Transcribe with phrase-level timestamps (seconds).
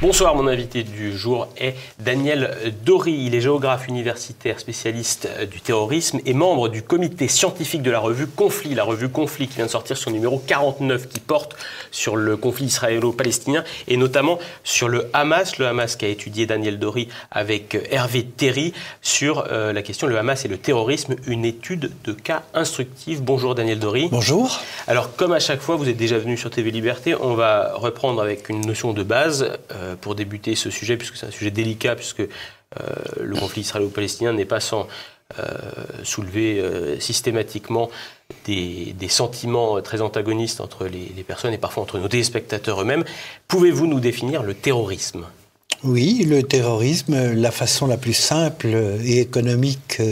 [0.00, 3.24] Bonsoir, mon invité du jour est Daniel Dory.
[3.26, 8.28] Il est géographe universitaire, spécialiste du terrorisme et membre du comité scientifique de la revue
[8.28, 8.76] Conflit.
[8.76, 11.56] La revue Conflit qui vient de sortir son numéro 49 qui porte
[11.90, 15.58] sur le conflit israélo-palestinien et notamment sur le Hamas.
[15.58, 20.16] Le Hamas qui a étudié Daniel Dory avec Hervé Terry sur euh, la question le
[20.16, 23.24] Hamas et le terrorisme, une étude de cas instructive.
[23.24, 24.06] Bonjour Daniel Dory.
[24.12, 24.60] Bonjour.
[24.86, 28.22] Alors comme à chaque fois, vous êtes déjà venu sur TV Liberté, on va reprendre
[28.22, 29.58] avec une notion de base.
[29.72, 32.84] Euh, pour débuter ce sujet, puisque c'est un sujet délicat, puisque euh,
[33.22, 34.88] le conflit israélo-palestinien n'est pas sans
[35.38, 35.44] euh,
[36.04, 37.90] soulever euh, systématiquement
[38.44, 43.04] des, sentiments très antagonistes entre les, les, personnes et parfois entre nos téléspectateurs eux-mêmes.
[43.46, 45.24] Pouvez-vous nous définir le terrorisme?
[45.84, 48.68] Oui, le terrorisme, la façon la plus simple
[49.04, 50.02] et économique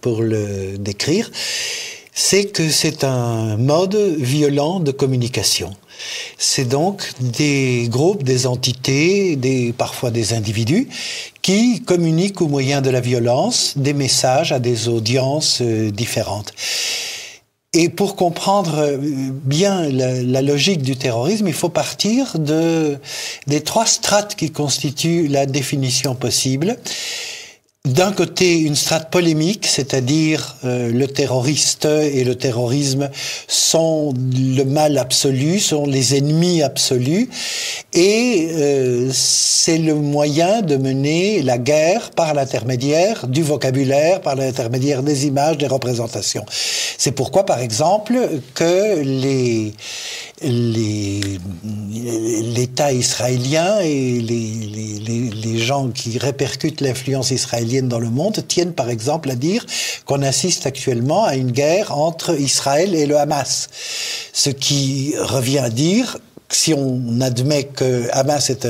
[0.00, 1.30] pour le décrire,
[2.12, 5.74] c'est que c'est un mode violent de communication.
[6.38, 10.88] C'est donc des groupes, des entités, des, parfois des individus
[11.42, 16.52] qui communiquent au moyen de la violence des messages à des audiences euh, différentes.
[17.72, 22.98] Et pour comprendre euh, bien la, logique du terrorisme, il faut partir de,
[23.46, 26.76] des trois strates qui constituent la définition possible
[27.86, 33.08] d'un côté une strate polémique, c'est-à-dire euh, le terroriste et le terrorisme
[33.48, 37.30] sont le mal absolu, sont les ennemis absolus,
[37.94, 45.02] et euh, c'est le moyen de mener la guerre par l'intermédiaire du vocabulaire, par l'intermédiaire
[45.02, 46.44] des images, des représentations.
[46.98, 49.00] C'est pourquoi, par exemple, que
[52.52, 58.90] l'État israélien et les, les, gens qui répercutent l'influence israélienne dans le monde tiennent par
[58.90, 59.64] exemple à dire
[60.04, 63.68] qu'on assiste actuellement à une guerre entre Israël et le Hamas.
[64.32, 68.66] Ce qui revient à dire, si on admet que Hamas est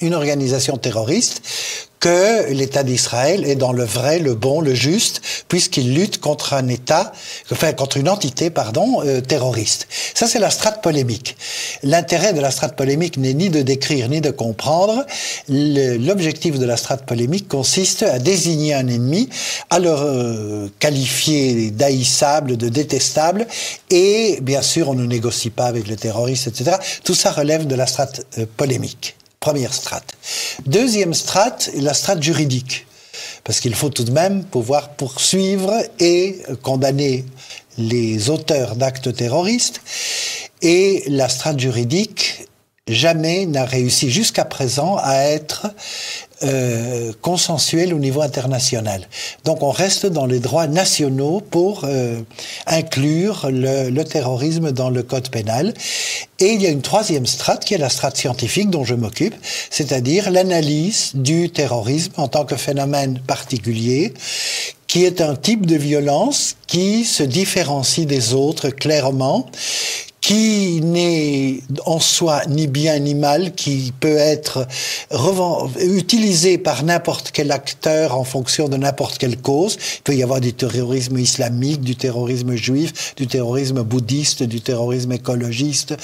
[0.00, 1.42] une organisation terroriste,
[2.02, 6.66] que l'État d'Israël est dans le vrai, le bon, le juste, puisqu'il lutte contre un
[6.66, 7.12] État,
[7.52, 9.86] enfin contre une entité, pardon, euh, terroriste.
[10.12, 11.36] Ça, c'est la strate polémique.
[11.84, 15.06] L'intérêt de la strate polémique n'est ni de décrire ni de comprendre.
[15.48, 19.28] L'objectif de la strate polémique consiste à désigner un ennemi,
[19.70, 23.46] à le euh, qualifier d'haïssable, de détestable,
[23.90, 26.78] et bien sûr, on ne négocie pas avec le terroriste, etc.
[27.04, 29.14] Tout ça relève de la strate euh, polémique.
[29.42, 30.14] Première strate.
[30.66, 32.86] Deuxième strate, la strate juridique.
[33.42, 37.24] Parce qu'il faut tout de même pouvoir poursuivre et condamner
[37.76, 39.80] les auteurs d'actes terroristes.
[40.62, 42.46] Et la strate juridique,
[42.86, 45.66] jamais n'a réussi jusqu'à présent à être
[46.44, 49.06] euh, consensuel au niveau international.
[49.44, 52.20] Donc on reste dans les droits nationaux pour euh,
[52.66, 55.74] inclure le, le, terrorisme dans le code pénal.
[56.38, 59.34] Et il y a une troisième strate qui est la strate scientifique dont je m'occupe,
[59.70, 64.12] c'est-à-dire l'analyse du terrorisme en tant que phénomène particulier
[64.92, 69.46] qui est un type de violence qui se différencie des autres clairement,
[70.22, 74.66] qui n'est en soi ni bien ni mal, qui peut être
[75.80, 79.76] utilisé par n'importe quel acteur en fonction de n'importe quelle cause.
[79.96, 85.10] Il peut y avoir du terrorisme islamique, du terrorisme juif, du terrorisme bouddhiste, du terrorisme
[85.10, 85.96] écologiste,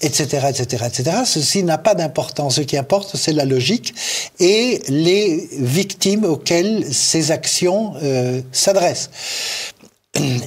[0.00, 1.16] etc., etc., etc.
[1.24, 2.56] Ceci n'a pas d'importance.
[2.56, 3.94] Ce qui importe, c'est la logique
[4.40, 9.10] et les victimes auxquelles ces actions euh, s'adressent.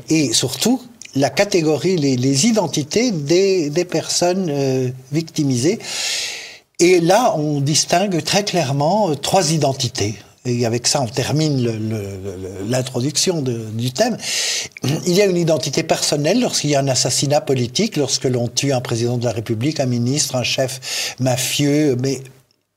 [0.10, 0.82] Et surtout,
[1.16, 5.80] la catégorie, les, identités des, personnes euh, victimisées.
[6.80, 10.16] Et là, on distingue très clairement euh, trois identités.
[10.46, 11.72] Et avec ça, on termine
[12.68, 14.18] l'introduction du thème.
[14.84, 18.74] Il y a une identité personnelle lorsqu'il y a un assassinat politique, lorsque l'on tue
[18.74, 22.20] un président de la République, un ministre, un chef mafieux, mais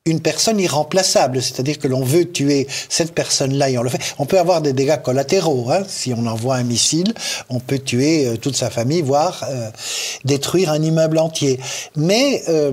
[0.07, 4.01] une personne irremplaçable, c'est-à-dire que l'on veut tuer cette personne-là et on le fait.
[4.17, 5.69] On peut avoir des dégâts collatéraux.
[5.71, 5.83] Hein.
[5.87, 7.13] Si on envoie un missile,
[7.49, 9.69] on peut tuer euh, toute sa famille, voire euh,
[10.25, 11.59] détruire un immeuble entier.
[11.95, 12.71] Mais euh,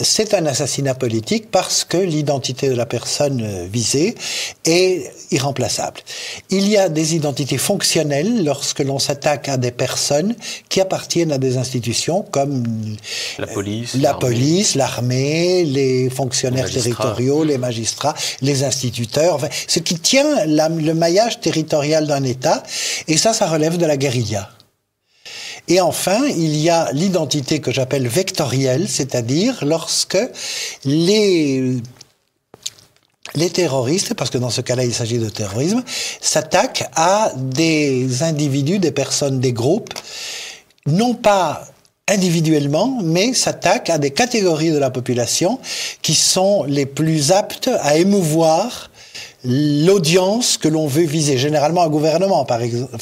[0.00, 4.14] c'est un assassinat politique parce que l'identité de la personne euh, visée
[4.64, 6.00] est irremplaçable.
[6.50, 10.34] Il y a des identités fonctionnelles lorsque l'on s'attaque à des personnes
[10.68, 12.64] qui appartiennent à des institutions comme
[13.38, 20.44] la police, la police, l'armée, les fonctionnaires territoriaux, les magistrats, les instituteurs, ce qui tient
[20.46, 22.62] le maillage territorial d'un État.
[23.08, 24.50] Et ça, ça relève de la guérilla.
[25.68, 30.18] Et enfin, il y a l'identité que j'appelle vectorielle, c'est-à-dire lorsque
[30.84, 31.80] les
[33.52, 35.82] terroristes, parce que dans ce cas-là il s'agit de terrorisme,
[36.20, 39.92] s'attaquent à des individus, des personnes, des groupes,
[40.86, 41.66] non pas
[42.08, 45.58] individuellement, mais s'attaquent à des catégories de la population
[46.02, 48.90] qui sont les plus aptes à émouvoir
[49.46, 52.96] l'audience que l'on veut viser, généralement un gouvernement, par exemple.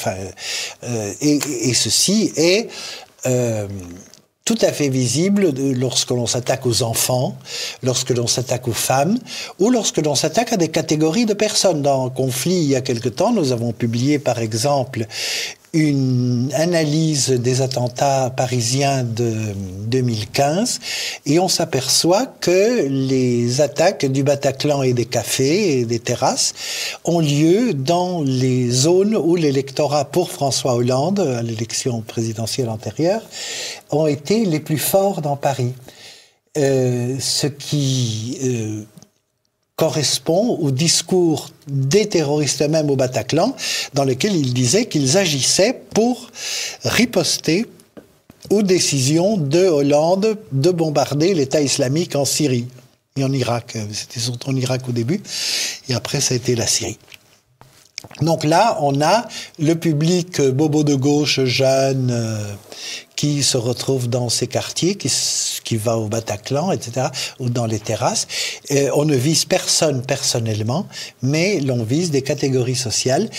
[0.83, 2.69] Euh, et, et, ceci est
[3.25, 3.67] euh,
[4.45, 7.35] tout à fait visible lorsque l'on s'attaque aux enfants,
[7.81, 9.17] lorsque l'on s'attaque aux femmes,
[9.59, 11.81] ou lorsque l'on s'attaque à des catégories de personnes.
[11.81, 15.07] Dans Conflit, il y a quelque temps, nous avons publié, par exemple,
[15.75, 19.33] une analyse des attentats parisiens de
[19.87, 20.79] 2015
[21.25, 26.53] et on s'aperçoit que les attaques du Bataclan et des cafés et des terrasses
[27.03, 33.21] ont lieu dans les zones où l'électorat pour François Hollande, à l'élection présidentielle antérieure,
[33.91, 35.73] ont été les plus forts dans Paris.
[36.57, 38.83] Euh, ce qui euh,
[39.75, 43.55] correspond au discours des terroristes eux-mêmes au Bataclan,
[43.93, 46.29] dans lequel ils disaient qu'ils agissaient pour
[46.83, 47.65] riposter
[48.49, 52.67] aux décisions de Hollande de bombarder l'État islamique en Syrie
[53.17, 53.77] et en Irak.
[53.91, 55.21] C'était en Irak au début,
[55.89, 56.97] et après ça a été la Syrie.
[58.21, 62.37] Donc là, on a le public bobo de gauche jeune euh,
[63.15, 65.09] qui se retrouve dans ces quartiers, qui,
[65.65, 67.07] qui va au Bataclan, etc.,
[67.39, 68.27] ou dans les terrasses.
[68.69, 70.87] Et on ne vise personne personnellement,
[71.21, 73.29] mais l'on vise des catégories sociales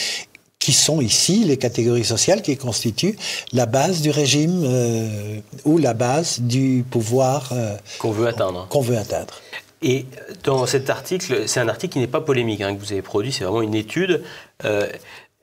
[0.59, 3.17] qui sont ici les catégories sociales qui constituent
[3.53, 8.67] la base du régime euh, ou la base du pouvoir euh, qu'on veut atteindre.
[8.69, 9.35] Qu'on veut atteindre.
[9.83, 10.07] Et
[10.43, 13.31] dans cet article, c'est un article qui n'est pas polémique, hein, que vous avez produit,
[13.31, 14.25] c'est vraiment une étude.
[14.65, 14.89] Euh,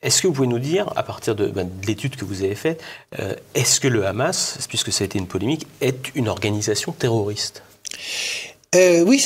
[0.04, 2.82] est-ce que vous pouvez nous dire, à partir de, ben, l'étude que vous avez faite,
[3.20, 7.64] euh, est-ce que le Hamas, puisque ça a été une polémique, est une organisation terroriste?
[8.76, 9.24] Euh, oui,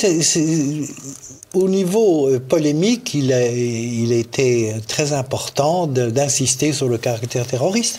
[1.54, 7.46] au niveau euh, polémique, il a, il a été très important d'insister sur le caractère
[7.46, 7.98] terroriste.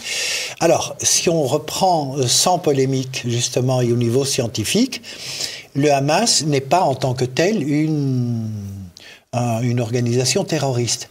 [0.59, 5.01] Alors, si on reprend sans polémique, justement, et au niveau scientifique,
[5.75, 8.47] le Hamas n'est pas en tant que tel une
[9.33, 11.09] une organisation terroriste.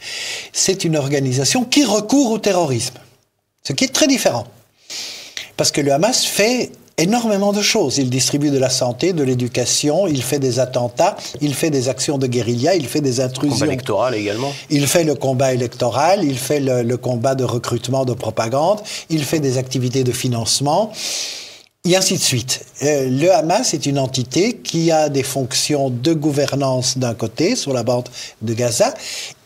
[0.52, 2.98] C'est une organisation qui recourt au terrorisme,
[3.62, 4.46] ce qui est très différent.
[5.56, 7.98] Parce que le Hamas fait énormément de choses.
[7.98, 12.18] Il distribue de la santé, de l'éducation, il fait des attentats, il fait des actions
[12.18, 13.54] de guérilla, il fait des intrusions.
[13.54, 14.52] Combat électoral également.
[14.68, 18.80] Il fait le combat électoral, il fait le, le combat de recrutement, de propagande,
[19.10, 20.92] il fait des activités de financement
[21.88, 22.64] et ainsi de suite.
[22.82, 27.72] Euh, le Hamas est une entité qui a des fonctions de gouvernance d'un côté sur
[27.72, 28.08] la bande
[28.42, 28.94] de Gaza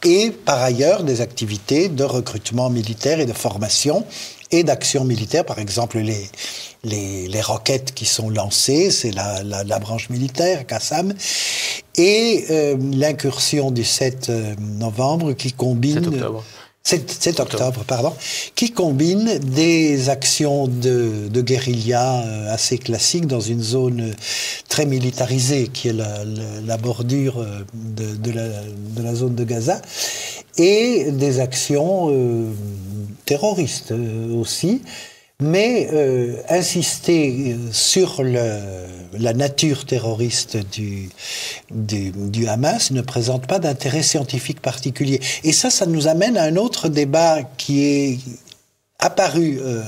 [0.04, 4.04] et par ailleurs des activités de recrutement militaire et de formation
[4.50, 6.28] et d'action militaire, par exemple les,
[6.84, 11.14] les, roquettes qui sont lancées, c'est la, la, la, branche militaire, Kassam,
[11.96, 16.04] et euh, l'incursion du 7 euh, novembre qui combine...
[16.04, 16.44] 7 octobre
[16.84, 18.12] 7, octobre, pardon,
[18.56, 24.14] qui combine des actions de, de, guérilla euh, assez classiques dans une zone
[24.68, 26.24] très militarisée qui est la,
[26.66, 29.80] la, bordure euh, de, de, la, de, la, zone de Gaza
[30.58, 32.50] et des actions euh,
[33.26, 34.82] terroristes euh, aussi
[35.42, 38.60] mais euh, insister sur le,
[39.18, 41.10] la nature terroriste du,
[41.70, 45.20] du, du Hamas ne présente pas d'intérêt scientifique particulier.
[45.44, 48.18] Et ça, ça nous amène à un autre débat qui est
[49.02, 49.82] apparu euh,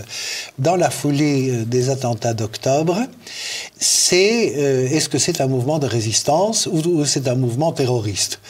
[0.59, 2.99] dans la foulée euh, des attentats d'octobre,
[3.79, 8.41] c'est euh, est-ce que c'est un mouvement de résistance ou, ou c'est un mouvement terroriste?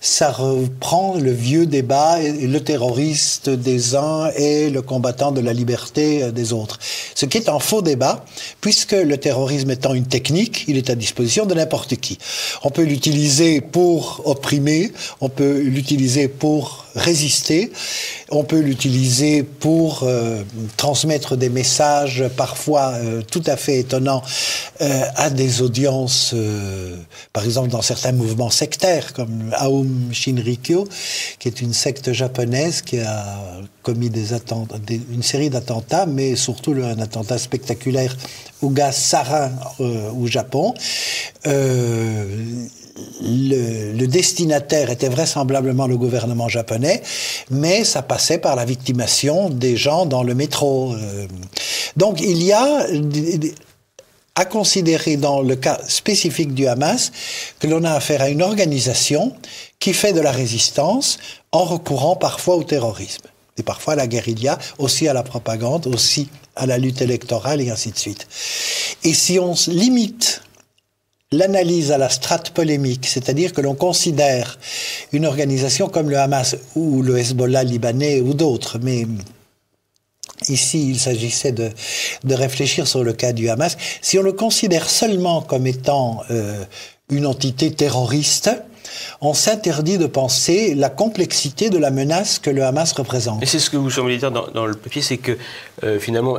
[0.00, 6.22] Ça reprend le vieux débat, le terroriste des uns et le combattant de la liberté
[6.22, 6.78] euh, des autres.
[7.14, 8.24] Ce qui est un faux débat,
[8.60, 12.18] puisque le terrorisme étant une technique, il est à disposition de n'importe qui.
[12.62, 17.72] On peut l'utiliser pour opprimer, on peut l'utiliser pour résister.
[18.30, 20.42] On peut l'utiliser pour euh,
[20.76, 24.22] transmettre des messages parfois euh, tout à fait étonnants
[24.80, 26.34] euh, à des audiences,
[27.32, 30.86] par exemple dans certains mouvements sectaires comme Aum Shinrikyo,
[31.38, 33.38] qui est une secte japonaise qui a
[33.82, 38.16] commis une série d'attentats, mais surtout un attentat spectaculaire
[38.60, 40.74] au gaz sarin au Japon
[43.22, 47.02] le, destinataire était vraisemblablement le gouvernement japonais,
[47.50, 50.94] mais ça passait par la victimation des gens dans le métro.
[50.94, 51.26] Euh.
[51.96, 52.86] Donc il y a
[54.34, 57.10] à considérer dans le cas spécifique du Hamas
[57.58, 59.34] que l'on a affaire à une organisation
[59.80, 61.18] qui fait de la résistance
[61.50, 63.26] en recourant parfois au terrorisme
[63.58, 67.70] et parfois à la guérilla, aussi à la propagande, aussi à la lutte électorale et
[67.70, 68.28] ainsi de suite.
[69.02, 70.42] Et si on limite
[71.32, 74.58] l'analyse à la strate polémique, c'est-à-dire que l'on considère
[75.12, 79.06] une organisation comme le Hamas ou le Hezbollah libanais ou d'autres, mais
[80.46, 81.72] Ici, il s'agissait de,
[82.30, 83.76] réfléchir sur le cas du Hamas.
[84.00, 86.64] Si on le considère seulement comme étant euh,
[87.10, 88.50] une entité terroriste,
[89.20, 93.42] on s'interdit de penser la complexité de la menace que le Hamas représente.
[93.42, 95.36] Et c'est ce que vous semblez dire dans, le papier, c'est que
[95.82, 96.38] euh, finalement,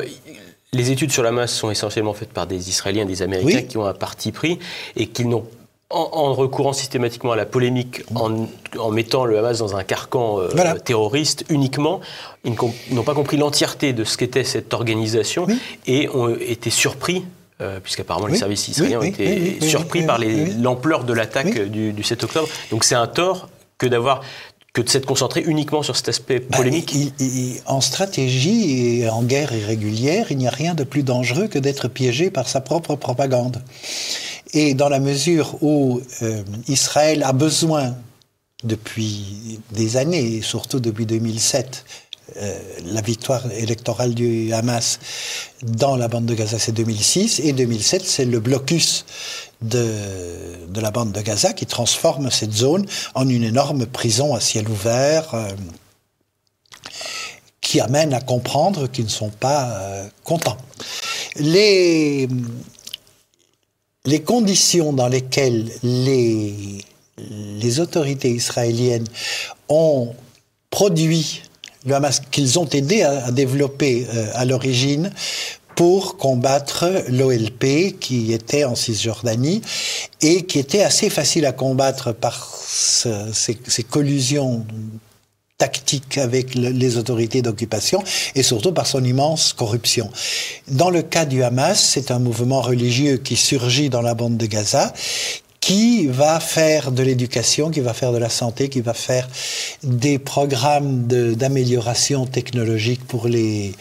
[0.74, 3.86] les études sur la masse sont essentiellement faites par des Israéliens, des Américains qui ont
[3.86, 4.60] un parti pris
[4.96, 5.46] et qui n'ont
[5.92, 11.46] en, recourant systématiquement à la polémique, en, mettant le Hamas dans un carcan euh, terroriste
[11.50, 12.00] uniquement,
[12.44, 12.54] ils
[12.92, 15.48] n'ont pas compris l'entièreté de ce qu'était cette organisation
[15.88, 17.26] et ont été surpris
[17.62, 20.20] euh, puisqu'apparemment les services israéliens ont été surpris par
[20.62, 22.48] l'ampleur de l'attaque du, du, 7 octobre.
[22.70, 23.50] Donc c'est un tort
[23.80, 24.22] que d'avoir
[24.74, 26.96] que de s'être concentré uniquement sur cet aspect bah, polémique
[27.66, 31.88] En stratégie et en guerre irrégulière, il n'y a rien de plus dangereux que d'être
[31.88, 33.64] piégé par sa propre propagande.
[34.54, 37.96] Et dans la mesure où euh, Israël a besoin,
[38.64, 41.86] depuis des années, et surtout depuis 2007,
[42.38, 45.00] euh, la victoire électorale du Hamas
[45.64, 49.06] dans la bande de Gaza, c'est 2006, et 2007, c'est le blocus
[49.62, 52.86] de, la bande de Gaza qui transforme cette zone
[53.16, 55.34] en une énorme prison à ciel ouvert.
[55.34, 55.50] Euh,
[57.62, 60.58] qui amène à comprendre qu'ils ne sont pas euh, contents.
[61.36, 62.28] Les,
[64.26, 66.80] conditions dans lesquelles les,
[67.18, 69.06] les autorités israéliennes
[69.68, 70.16] ont
[70.72, 71.44] produit
[71.86, 75.12] le Hamas, qu'ils ont aidé à, développer euh, à l'origine,
[75.80, 79.62] pour combattre l'OLP qui était en Cisjordanie
[80.20, 83.56] et qui était assez facile à combattre par ces,
[83.90, 84.66] collusions
[85.58, 88.04] tactiques avec les autorités d'occupation
[88.36, 90.12] et surtout par son immense corruption.
[90.68, 94.48] Dans le cas du Hamas, c'est un mouvement religieux qui surgit dans la bande de
[94.48, 94.92] Gaza
[95.60, 99.28] qui va faire de l'éducation, qui va faire de la santé, qui va faire
[99.84, 103.74] des programmes d'amélioration technologique pour les,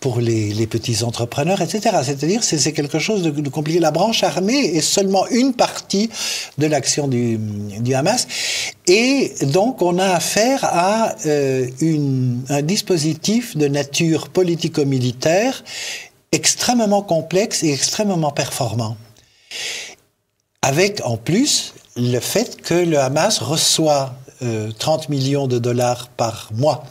[0.00, 1.96] pour les, petits entrepreneurs, etc.
[2.02, 3.78] C'est-à-dire, c'est quelque chose de, compliqué.
[3.78, 6.10] La branche armée est seulement une partie
[6.56, 7.38] de l'action du,
[7.94, 8.26] Hamas.
[8.86, 11.66] Et donc, on a affaire à euh,
[12.48, 15.62] un dispositif de nature politico-militaire
[16.32, 18.96] extrêmement complexe et extrêmement performant
[20.62, 26.50] avec en plus le fait que le Hamas reçoit 30 euh, millions de dollars par
[26.52, 26.84] mois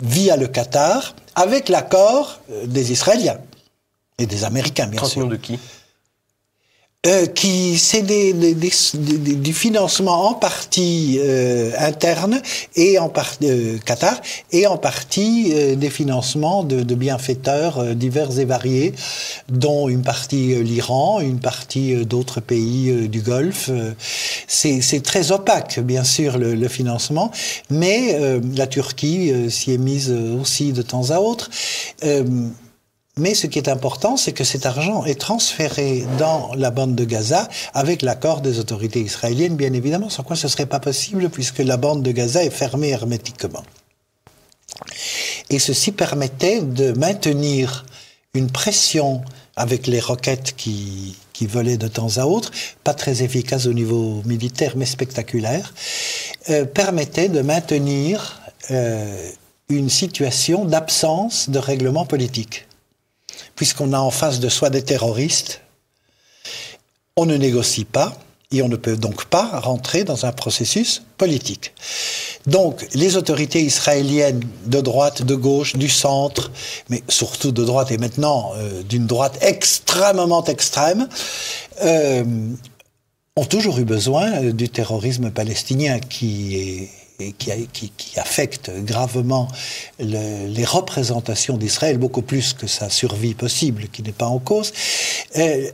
[0.00, 3.38] via le Qatar, avec l'accord euh, des Israéliens
[4.18, 5.08] et des Américains, bien sûr.
[5.08, 5.58] 30 millions de qui?
[7.06, 12.40] Euh, qui c'est des, des, du financement en partie euh, interne
[12.74, 18.38] et en partie euh, Qatar et en partie euh, des financements de, de bienfaiteurs divers
[18.38, 18.92] et variés,
[19.48, 23.70] dont une partie l'Iran, une partie d'autres pays du Golfe.
[24.48, 27.30] c'est très opaque, bien sûr, le, le financement,
[27.70, 28.18] mais
[28.54, 31.50] la Turquie s'y est mise aussi de temps à autre.
[33.18, 37.04] Mais ce qui est important, c'est que cet argent est transféré dans la bande de
[37.04, 41.30] Gaza avec l'accord des autorités israéliennes, bien évidemment, sans quoi ce ne serait pas possible
[41.30, 43.62] puisque la bande de Gaza est fermée hermétiquement.
[45.48, 47.86] Et ceci permettait de maintenir
[48.34, 49.22] une pression
[49.56, 52.50] avec les roquettes qui, volaient de temps à autre,
[52.84, 55.72] pas très efficace au niveau militaire, mais spectaculaire,
[56.50, 59.30] euh, permettait de maintenir euh,
[59.70, 62.66] une situation d'absence de règlement politique
[63.56, 65.62] puisqu'on a en face de soi des terroristes,
[67.16, 68.16] on ne négocie pas
[68.52, 71.72] et on ne peut donc pas rentrer dans un processus politique.
[72.46, 76.52] Donc les autorités israéliennes de droite, de gauche, du centre,
[76.88, 81.08] mais surtout de droite et maintenant euh, d'une droite extrêmement extrême,
[81.82, 82.24] euh,
[83.34, 89.48] ont toujours eu besoin du terrorisme palestinien qui est et qui, affecte gravement
[89.98, 94.72] les représentations d'Israël, beaucoup plus que sa survie possible, qui n'est pas en cause,
[95.36, 95.70] euh,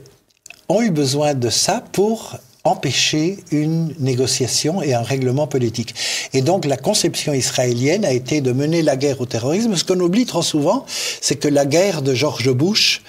[0.69, 5.93] ont eu besoin de ça pour empêcher une négociation et un règlement politique.
[6.33, 9.75] Et donc la conception israélienne a été de mener la guerre au terrorisme.
[9.75, 10.85] Ce qu'on oublie trop souvent,
[11.21, 13.01] c'est que la guerre de George Bush,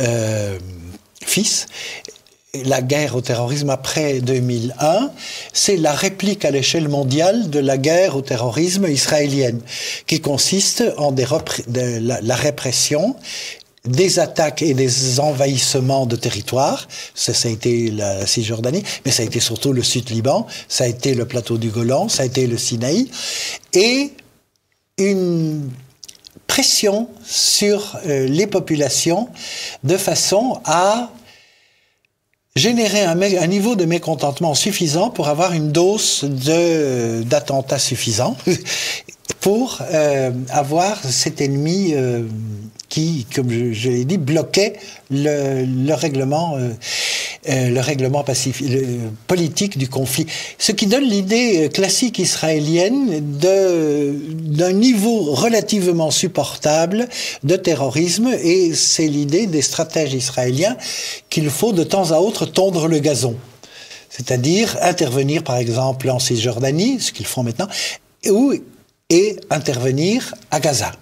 [0.00, 0.58] euh,
[1.24, 1.66] fils,
[2.54, 5.10] la guerre au terrorisme après 2001,
[5.52, 9.60] c'est la réplique à l'échelle mondiale de la guerre au terrorisme israélienne,
[10.06, 13.16] qui consiste en la, répression
[13.84, 16.88] des attaques et des envahissements de territoires.
[17.14, 20.86] Ça, ça a été la Cisjordanie, mais ça a été surtout le Sud-Liban, ça a
[20.86, 23.10] été le plateau du Golan, ça a été le Sinaï,
[23.74, 24.12] et
[24.96, 25.70] une
[26.46, 29.28] pression sur euh, les populations
[29.84, 31.10] de façon à
[32.58, 36.24] générer un, niveau de mécontentement suffisant pour avoir une dose
[37.24, 38.36] d'attentats suffisant
[39.40, 42.24] pour euh, avoir cet ennemi euh,
[42.88, 44.74] qui, comme je, l'ai dit, bloquait
[45.10, 46.70] le, le règlement, euh,
[47.48, 48.68] euh le règlement pacifique,
[49.26, 50.26] politique du conflit.
[50.58, 57.08] Ce qui donne l'idée euh, classique israélienne d'un niveau relativement supportable
[57.44, 60.76] de terrorisme, et c'est l'idée des stratèges israéliens
[61.30, 63.36] qu'il faut de temps à autre tondre le gazon.
[64.10, 67.68] C'est-à-dire intervenir, par exemple, en Cisjordanie, ce qu'ils font maintenant,
[68.28, 68.54] ou
[69.10, 70.92] et intervenir à Gaza.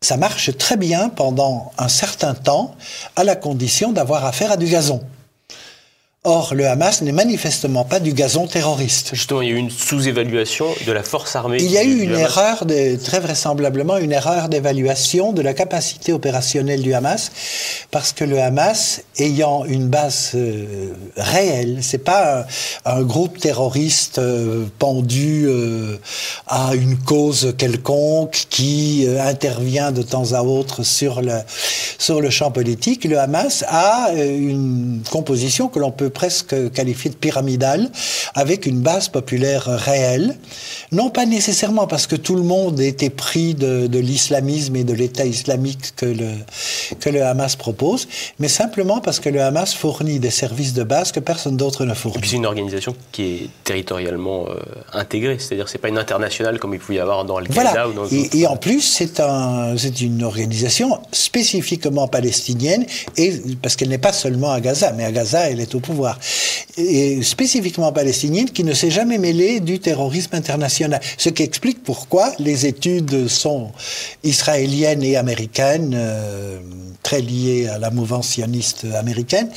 [0.00, 2.74] Ça marche très bien pendant un certain temps,
[3.16, 5.00] à la condition d'avoir affaire à du gazon.
[6.24, 9.10] Or, le Hamas n'est manifestement pas du gazon terroriste.
[9.12, 11.56] Justement, il y a eu une sous-évaluation de la force armée.
[11.60, 16.12] Il y a eu une erreur, de, très vraisemblablement, une erreur d'évaluation de la capacité
[16.12, 17.32] opérationnelle du Hamas,
[17.90, 22.46] parce que le Hamas, ayant une base euh, réelle, c'est pas
[22.84, 25.96] un, un, groupe terroriste euh, pendu euh,
[26.46, 31.40] à une cause quelconque qui euh, intervient de temps à autre sur le,
[31.98, 33.06] sur le champ politique.
[33.06, 37.90] Le Hamas a une composition que l'on peut presque qualifié de pyramidal,
[38.34, 40.36] avec une base populaire réelle.
[40.90, 44.92] Non pas nécessairement parce que tout le monde était pris de, de l'islamisme et de
[44.92, 46.30] l'État islamique que le,
[47.00, 51.12] que le Hamas propose, mais simplement parce que le Hamas fournit des services de base
[51.12, 52.26] que personne d'autre ne fournit.
[52.26, 54.54] c'est une organisation qui est territorialement euh,
[54.92, 57.88] intégrée, c'est-à-dire c'est pas une internationale comme il pouvait y avoir dans Al-Qaïda voilà.
[57.88, 62.84] ou dans et, et en plus, c'est un, une organisation spécifiquement palestinienne,
[63.16, 66.01] et, parce qu'elle n'est pas seulement à Gaza, mais à Gaza, elle est au pouvoir
[66.76, 71.00] et spécifiquement palestinienne, qui ne s'est jamais mêlée du terrorisme international.
[71.18, 73.72] Ce qui explique pourquoi les études sont
[74.24, 76.58] israéliennes et américaines, euh,
[77.02, 79.50] très liées à la mouvance sioniste américaine,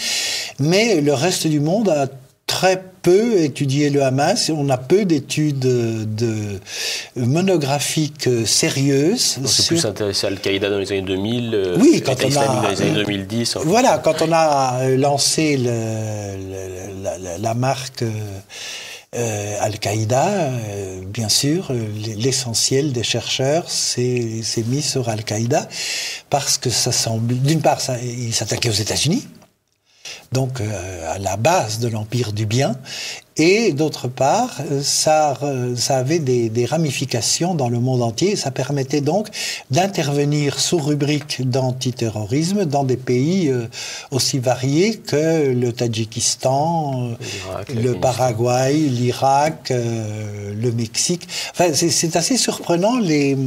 [0.60, 2.08] mais le reste du monde a
[2.56, 4.50] très peu étudié le Hamas.
[4.50, 6.60] On a peu d'études de,
[7.18, 9.40] monographiques sérieuses.
[9.44, 9.76] On s'est sur...
[9.76, 12.82] plus intéressé à Al-Qaïda dans les années 2000, euh, oui, quand on a, dans les
[12.82, 13.58] années 2010.
[13.66, 21.74] Voilà, quand on a lancé le, le, la, la, marque euh, Al-Qaïda, euh, bien sûr,
[22.18, 25.68] l'essentiel des chercheurs s'est mis sur Al-Qaïda
[26.30, 29.28] parce que ça semble, d'une part, ça, il s'attaquait aux États-Unis
[30.32, 32.76] donc euh, à la base de l'empire du bien,
[33.38, 35.38] et d'autre part, ça,
[35.76, 39.28] ça avait des, des, ramifications dans le monde entier, ça permettait donc
[39.72, 43.68] d'intervenir sous rubrique d'antiterrorisme dans des pays euh,
[44.12, 47.10] aussi variés que le Tadjikistan,
[47.76, 51.28] le Paraguay, l'Irak, euh, le Mexique.
[51.52, 53.38] Enfin, c'est assez surprenant les,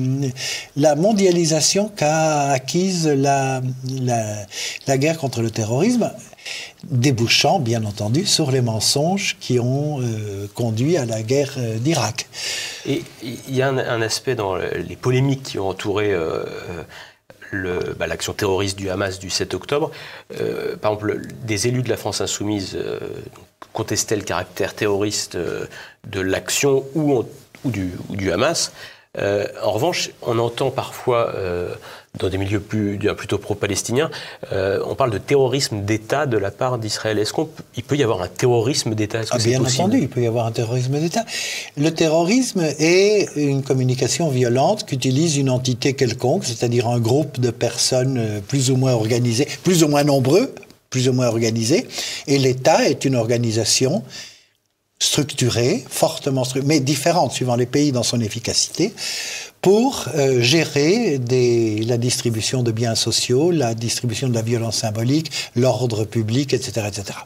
[0.76, 3.62] la mondialisation qu'a acquise la,
[4.02, 4.46] la,
[4.86, 6.10] la guerre contre le terrorisme
[6.90, 12.28] débouchant bien entendu sur les mensonges qui ont euh, conduit à la guerre euh, d'Irak.
[12.86, 16.44] Et il y a un, aspect dans les polémiques qui ont entouré euh,
[17.98, 19.90] bah, l'action terroriste du Hamas du 7 octobre.
[20.80, 22.78] Par exemple, des élus de la France insoumise
[23.72, 27.24] contestaient le caractère terroriste de l'action ou,
[27.64, 28.72] du, Hamas.
[29.18, 31.34] en revanche, on entend parfois
[32.18, 34.10] dans des milieux plus, plutôt pro-palestiniens,
[34.52, 37.18] euh, on parle de terrorisme d'État de la part d'Israël.
[37.18, 39.20] Est-ce qu'il peut y avoir un terrorisme d'État?
[39.30, 41.24] Ah, Bien entendu, il peut y avoir un terrorisme d'État.
[41.76, 48.18] Le terrorisme est une communication violente qu'utilise une entité quelconque, c'est-à-dire un groupe de personnes
[48.18, 50.54] euh, plus ou moins organisées, plus ou moins nombreux,
[50.90, 51.86] plus ou moins organisés,
[52.26, 54.02] et l'État est une organisation
[55.00, 58.92] structurée, fortement structurée, mais différente suivant les pays dans son efficacité,
[59.60, 61.18] pour euh, gérer
[61.86, 67.18] la distribution de biens sociaux, la distribution de la violence symbolique, l'ordre public, etc., etc.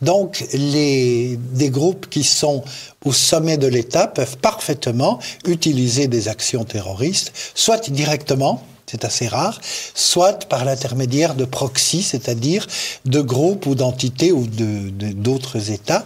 [0.00, 2.64] Donc, les, des groupes qui sont
[3.04, 9.60] au sommet de l'État peuvent parfaitement utiliser des actions terroristes, soit directement, c'est assez rare,
[9.94, 12.66] soit par l'intermédiaire de proxy, c'est-à-dire
[13.04, 16.04] de groupes ou d'entités ou d'autres États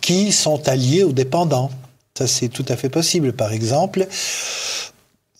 [0.00, 1.70] qui sont alliés ou dépendants.
[2.16, 3.32] Ça, c'est tout à fait possible.
[3.32, 4.06] Par exemple,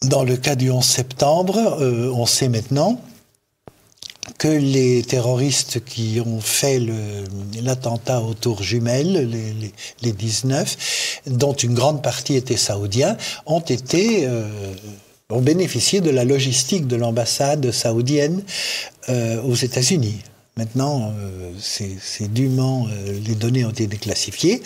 [0.03, 3.01] dans le cas du 11 septembre, euh, on sait maintenant
[4.38, 6.81] que les terroristes qui ont fait
[7.62, 13.61] l'attentat aux tours jumelles, les, les, les, 19, dont une grande partie était saoudien, ont
[13.61, 14.49] été euh,
[15.31, 18.43] ont bénéficié de la logistique de l'ambassade saoudienne
[19.09, 20.19] euh, aux États-Unis.
[20.57, 24.62] Maintenant, euh, c'est dûment euh, les données ont été déclassifiées.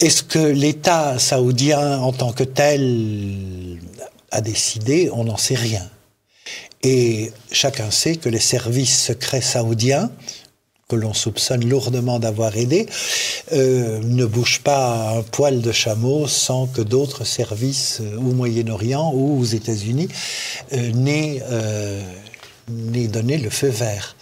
[0.00, 3.78] Est-ce que l'État saoudien en tant que tel
[4.30, 5.10] a décidé?
[5.12, 5.88] On n'en sait rien.
[6.82, 10.10] Et chacun sait que les services secrets saoudiens,
[10.88, 12.86] que l'on soupçonne lourdement d'avoir aidé,
[13.52, 19.12] euh, ne bougent pas un poil de chameau sans que d'autres services euh, au Moyen-Orient
[19.14, 20.08] ou aux États-Unis
[20.72, 22.02] euh, n'aient euh,
[22.68, 24.16] donné le feu vert.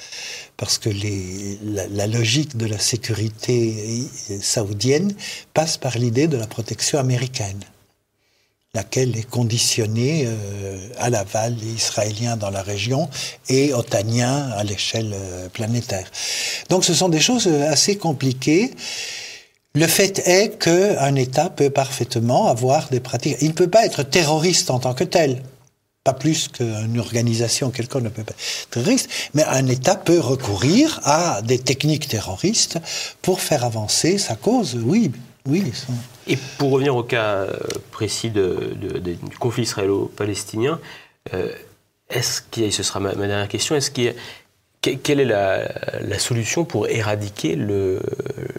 [0.56, 4.02] Parce que les, la, logique de la sécurité
[4.40, 5.14] saoudienne
[5.54, 7.60] passe par l'idée de la protection américaine
[8.74, 13.08] laquelle est conditionnée euh, à l'aval israélien dans la région
[13.48, 16.10] et otanien à l'échelle euh, planétaire.
[16.68, 18.72] Donc ce sont des choses euh, assez compliquées.
[19.74, 23.36] Le fait est qu'un État peut parfaitement avoir des pratiques.
[23.40, 25.42] Il ne peut pas être terroriste en tant que tel.
[26.04, 31.00] Pas plus qu'une organisation quelconque ne peut pas être terroriste, mais un État peut recourir
[31.04, 32.78] à des techniques terroristes
[33.22, 35.10] pour faire avancer sa cause, oui,
[35.46, 35.72] oui.
[36.26, 37.56] Et pour revenir au cas euh,
[37.90, 40.80] précis de, de, de, du conflit israélo-palestinien,
[41.34, 41.52] euh,
[42.10, 44.12] est-ce qu'il y a, ce sera ma, ma dernière question, est-ce qu'il y a,
[44.80, 45.66] quelle est la,
[46.00, 48.00] la, solution pour éradiquer le,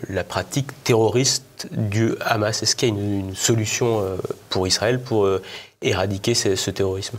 [0.10, 2.64] la pratique terroriste du Hamas?
[2.64, 4.18] Est-ce qu'il y a une, une, solution euh,
[4.50, 5.30] pour Israël pour
[5.82, 7.18] éradiquer ce, ce terrorisme?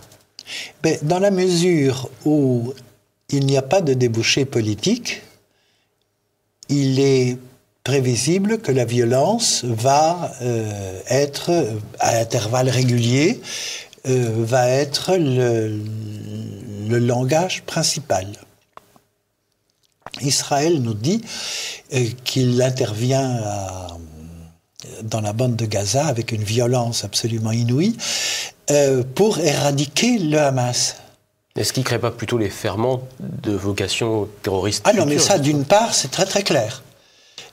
[0.85, 2.75] Mais Dans la mesure où
[3.31, 5.23] il n'y a pas de débouché politique,
[6.69, 7.39] il est
[7.89, 11.51] prévisible que la violence va euh, être,
[12.01, 13.41] à intervalles réguliers,
[14.07, 15.81] euh, va être le,
[16.87, 18.27] le, langage principal.
[20.21, 21.23] Israël nous dit
[21.95, 23.97] euh, qu'il intervient à,
[25.03, 27.97] dans la bande de Gaza avec une violence absolument inouïe
[29.15, 30.97] pour éradiquer le Hamas.
[31.57, 35.39] Est-ce qu'il ne crée pas plutôt les ferments de vocation terroriste Ah non, mais ça,
[35.39, 36.83] d'une part, c'est très très clair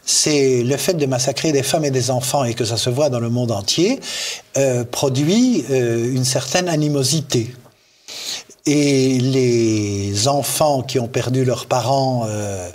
[0.05, 3.09] c'est le fait de massacrer des femmes et des enfants et que ça se voit
[3.09, 3.99] dans le monde entier
[4.57, 7.53] euh, produit euh, une certaine animosité.
[8.67, 12.67] Et les enfants qui ont perdu leurs parents euh,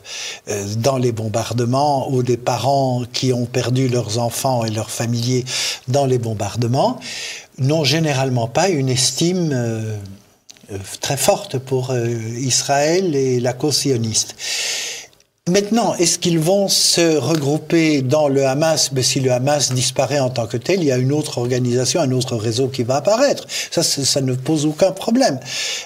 [0.49, 5.45] euh, dans les bombardements ou des parents qui ont perdu leurs enfants et leurs familiers
[5.89, 7.01] dans les bombardements
[7.59, 9.97] n'ont généralement pas une estime euh,
[11.01, 14.37] très forte pour Israël et la cause sioniste.
[15.49, 18.93] Maintenant, est-ce qu'ils vont se regrouper dans le Hamas?
[18.93, 22.01] Mais si le Hamas disparaît en tant que tel, il y a une autre organisation,
[22.01, 23.47] un autre réseau qui va apparaître.
[23.71, 25.41] Ça, ça ne pose aucun problème.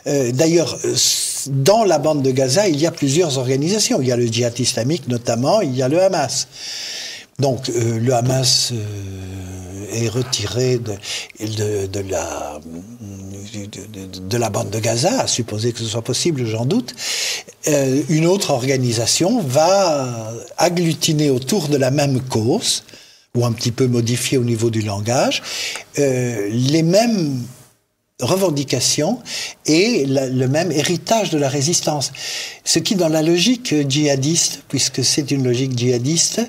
[0.08, 0.76] Euh, D'ailleurs,
[1.46, 4.00] dans la bande de Gaza, il y a plusieurs organisations.
[4.02, 6.48] Il y a le djihad islamique notamment, il y a le Hamas.
[7.38, 10.92] Donc euh, le Hamas euh, est retiré de,
[12.08, 12.60] la,
[13.52, 16.94] de, de, la bande de Gaza, à supposer que ce soit possible, j'en doute.
[17.66, 22.84] Euh, une autre organisation va agglutiner autour de la même cause,
[23.34, 25.42] ou un petit peu modifier au niveau du langage,
[25.96, 27.42] les mêmes
[28.20, 29.20] revendications
[29.66, 32.12] et le même héritage de la résistance.
[32.64, 36.42] Ce qui, dans la logique djihadiste, puisque c'est une logique djihadiste,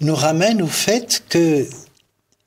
[0.00, 1.68] nous ramène au fait que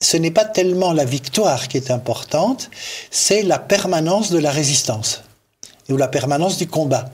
[0.00, 2.70] ce n'est pas tellement la victoire qui est importante,
[3.10, 5.22] c'est la permanence de la résistance,
[5.88, 7.10] ou la permanence du combat.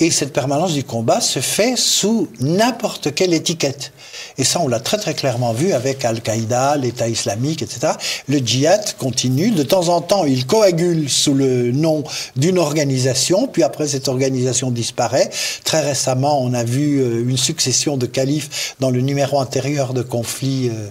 [0.00, 3.92] Et cette permanence du combat se fait sous n'importe quelle étiquette.
[4.36, 7.94] Et ça, on l'a très très clairement vu avec Al-Qaïda, l'État islamique, etc.
[8.28, 9.50] Le djihad continue.
[9.50, 12.04] De temps en temps, il coagule sous le nom
[12.36, 15.30] d'une organisation, puis après cette organisation disparaît.
[15.64, 20.02] Très récemment, on a vu euh, une succession de califes dans le numéro antérieur de
[20.02, 20.68] conflit.
[20.68, 20.90] Euh,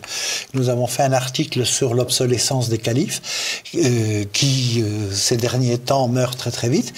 [0.53, 6.35] nous avons fait un article sur l'obsolescence des califes, euh, qui ces derniers temps meurent
[6.35, 6.93] très très vite.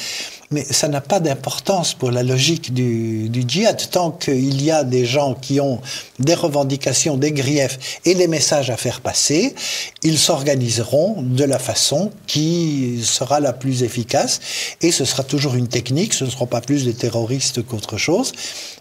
[0.51, 3.79] Mais ça n'a pas d'importance pour la logique du, du djihad.
[3.91, 5.79] Tant qu'il y a des gens qui ont
[6.17, 9.53] des revendications, des griefs et des messages à faire passer,
[10.01, 14.39] ils s'organiseront de la façon qui sera la plus efficace.
[14.81, 18.31] Et ce sera toujours une technique, ce ne seront pas plus des terroristes qu'autre chose,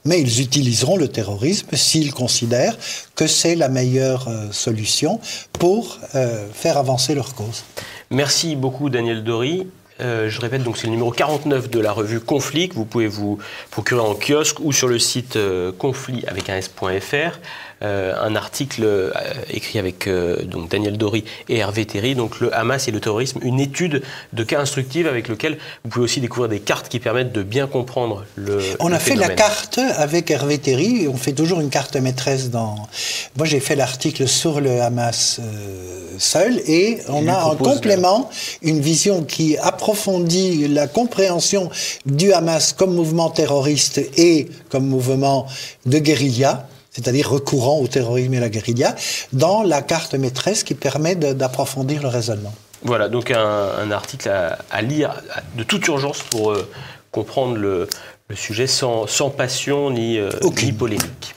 [0.06, 2.78] mais ils utiliseront le terrorisme s'ils considèrent
[3.14, 5.20] que c'est la meilleure euh, solution
[5.52, 7.64] pour euh, faire avancer leur cause.
[8.10, 9.66] Merci beaucoup Daniel Dory.
[10.00, 13.08] Euh, je répète, donc c'est le numéro 49 de la revue Conflit que vous pouvez
[13.08, 13.38] vous
[13.70, 17.38] procurer en kiosque ou sur le site euh, conflit avec un s.fr.
[17.82, 19.10] Euh, un article euh,
[19.50, 23.38] écrit avec euh, donc Daniel Dory et Hervé Terry, donc le Hamas et le terrorisme,
[23.42, 27.30] une étude de cas instructive avec lequel vous pouvez aussi découvrir des cartes qui permettent
[27.32, 28.60] de bien comprendre le.
[28.80, 32.50] On le a fait la carte avec Hervé Terry, on fait toujours une carte maîtresse
[32.50, 32.88] dans.
[33.36, 38.28] Moi j'ai fait l'article sur le Hamas euh, seul et on a en de- complément
[38.62, 41.70] une vision qui approfondit la compréhension
[42.06, 45.46] du Hamas comme mouvement terroriste et comme mouvement
[45.86, 46.66] de guérilla.
[46.98, 48.96] C'est-à-dire recourant au terrorisme et à la guérilla,
[49.32, 52.52] dans la carte maîtresse qui permet d'approfondir le raisonnement.
[52.82, 55.22] Voilà, donc un, un article à, à lire
[55.56, 56.68] de toute urgence pour euh,
[57.12, 57.88] comprendre le,
[58.28, 60.30] le sujet sans, sans passion ni, euh,
[60.62, 61.36] ni polémique.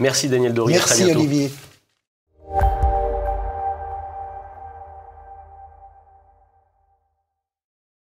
[0.00, 1.04] Merci Daniel très Merci.
[1.14, 1.50] Olivier.